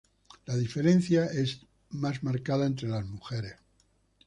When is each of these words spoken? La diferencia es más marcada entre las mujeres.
La 0.47 0.57
diferencia 0.57 1.25
es 1.25 1.63
más 1.91 2.23
marcada 2.23 2.65
entre 2.65 2.89
las 2.89 3.05
mujeres. 3.05 3.53